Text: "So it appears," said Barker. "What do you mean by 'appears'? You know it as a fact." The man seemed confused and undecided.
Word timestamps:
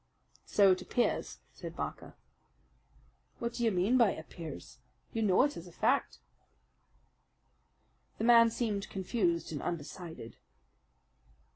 "So 0.47 0.71
it 0.71 0.81
appears," 0.81 1.37
said 1.53 1.75
Barker. 1.75 2.15
"What 3.37 3.53
do 3.53 3.63
you 3.63 3.69
mean 3.69 3.99
by 3.99 4.13
'appears'? 4.13 4.79
You 5.13 5.21
know 5.21 5.43
it 5.43 5.55
as 5.55 5.67
a 5.67 5.71
fact." 5.71 6.17
The 8.17 8.23
man 8.23 8.49
seemed 8.49 8.89
confused 8.89 9.51
and 9.51 9.61
undecided. 9.61 10.37